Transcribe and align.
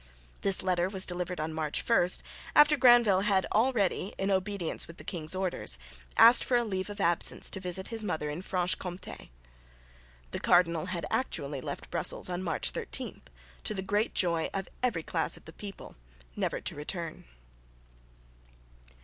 This 0.41 0.63
letter 0.63 0.89
was 0.89 1.05
delivered 1.05 1.39
on 1.39 1.53
March 1.53 1.87
1, 1.87 2.09
after 2.55 2.75
Granvelle 2.75 3.21
had 3.25 3.45
already, 3.53 4.15
in 4.17 4.31
obedience 4.31 4.85
to 4.85 4.93
the 4.93 5.03
king's 5.03 5.35
orders, 5.35 5.77
asked 6.17 6.43
for 6.43 6.63
leave 6.63 6.89
of 6.89 6.99
absence 6.99 7.51
to 7.51 7.59
visit 7.59 7.89
his 7.89 8.03
mother 8.03 8.27
in 8.31 8.41
Franche 8.41 8.75
Comté. 8.79 9.29
The 10.31 10.39
cardinal 10.39 10.87
actually 11.11 11.61
left 11.61 11.91
Brussels 11.91 12.29
on 12.29 12.41
March 12.41 12.71
13, 12.71 13.21
to 13.63 13.75
the 13.75 13.83
great 13.83 14.15
joy 14.15 14.49
of 14.55 14.69
every 14.81 15.03
class 15.03 15.37
of 15.37 15.45
the 15.45 15.53
people, 15.53 15.95
never 16.35 16.59
to 16.61 16.73
return. 16.73 17.25